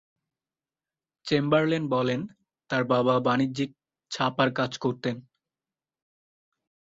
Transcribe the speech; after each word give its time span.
Chamberlain 1.25 1.83
বলেন, 1.87 2.21
তাঁর 2.69 2.83
বাবা 2.85 3.15
বাণিজ্যিক 3.19 3.69
ছাপার 4.11 4.49
কাজ 4.53 4.71
করতেন। 4.77 5.15